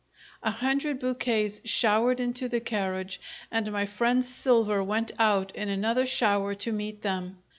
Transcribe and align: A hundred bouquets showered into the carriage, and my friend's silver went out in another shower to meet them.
A 0.41 0.49
hundred 0.49 0.99
bouquets 0.99 1.61
showered 1.63 2.19
into 2.19 2.49
the 2.49 2.59
carriage, 2.59 3.21
and 3.51 3.71
my 3.71 3.85
friend's 3.85 4.27
silver 4.27 4.83
went 4.83 5.11
out 5.19 5.55
in 5.55 5.69
another 5.69 6.07
shower 6.07 6.55
to 6.55 6.71
meet 6.71 7.03
them. 7.03 7.37